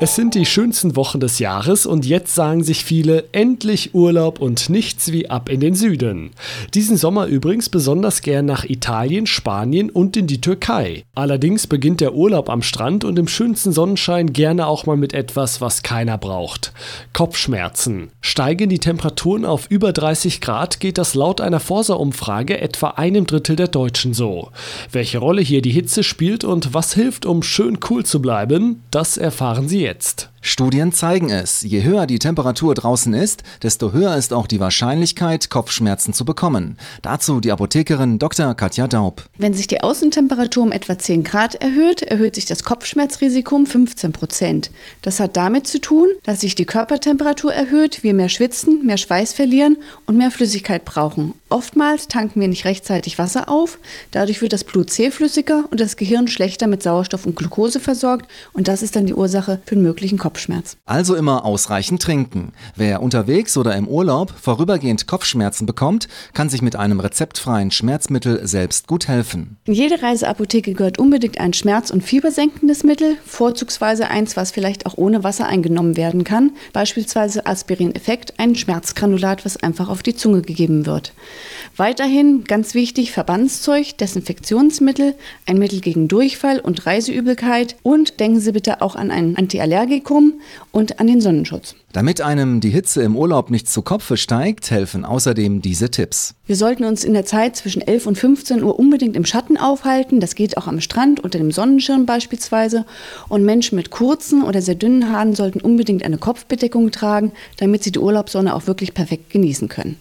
[0.00, 4.70] Es sind die schönsten Wochen des Jahres und jetzt sagen sich viele endlich Urlaub und
[4.70, 6.30] nichts wie ab in den Süden.
[6.72, 11.02] Diesen Sommer übrigens besonders gern nach Italien, Spanien und in die Türkei.
[11.16, 15.60] Allerdings beginnt der Urlaub am Strand und im schönsten Sonnenschein gerne auch mal mit etwas,
[15.60, 16.72] was keiner braucht.
[17.12, 18.10] Kopfschmerzen.
[18.20, 23.56] Steigen die Temperaturen auf über 30 Grad, geht das laut einer Forsa-Umfrage etwa einem Drittel
[23.56, 24.50] der Deutschen so.
[24.92, 29.16] Welche Rolle hier die Hitze spielt und was hilft, um schön cool zu bleiben, das
[29.16, 30.30] erfahren Sie jetzt jetzt.
[30.48, 31.62] Studien zeigen es.
[31.62, 36.78] Je höher die Temperatur draußen ist, desto höher ist auch die Wahrscheinlichkeit, Kopfschmerzen zu bekommen.
[37.02, 38.54] Dazu die Apothekerin Dr.
[38.54, 39.24] Katja Daub.
[39.36, 44.12] Wenn sich die Außentemperatur um etwa 10 Grad erhöht, erhöht sich das Kopfschmerzrisiko um 15
[44.12, 44.70] Prozent.
[45.02, 49.34] Das hat damit zu tun, dass sich die Körpertemperatur erhöht, wir mehr schwitzen, mehr Schweiß
[49.34, 49.76] verlieren
[50.06, 51.34] und mehr Flüssigkeit brauchen.
[51.50, 53.78] Oftmals tanken wir nicht rechtzeitig Wasser auf,
[54.10, 58.68] dadurch wird das Blut zähflüssiger und das Gehirn schlechter mit Sauerstoff und Glucose versorgt und
[58.68, 60.37] das ist dann die Ursache für einen möglichen Kopfschmerz.
[60.86, 62.52] Also immer ausreichend trinken.
[62.76, 68.86] Wer unterwegs oder im Urlaub vorübergehend Kopfschmerzen bekommt, kann sich mit einem rezeptfreien Schmerzmittel selbst
[68.86, 69.56] gut helfen.
[69.64, 74.96] In jede Reiseapotheke gehört unbedingt ein schmerz- und fiebersenkendes Mittel, vorzugsweise eins, was vielleicht auch
[74.96, 80.86] ohne Wasser eingenommen werden kann, beispielsweise Aspirin-Effekt, ein Schmerzgranulat, was einfach auf die Zunge gegeben
[80.86, 81.12] wird.
[81.76, 85.14] Weiterhin ganz wichtig Verbandszeug, Desinfektionsmittel,
[85.46, 90.27] ein Mittel gegen Durchfall und Reiseübelkeit und denken Sie bitte auch an ein Antiallergikum
[90.72, 91.74] und an den Sonnenschutz.
[91.92, 96.34] Damit einem die Hitze im Urlaub nicht zu Kopfe steigt, helfen außerdem diese Tipps.
[96.46, 100.20] Wir sollten uns in der Zeit zwischen 11 und 15 Uhr unbedingt im Schatten aufhalten.
[100.20, 102.84] Das geht auch am Strand unter dem Sonnenschirm beispielsweise.
[103.28, 107.92] Und Menschen mit kurzen oder sehr dünnen Haaren sollten unbedingt eine Kopfbedeckung tragen, damit sie
[107.92, 109.96] die Urlaubssonne auch wirklich perfekt genießen können.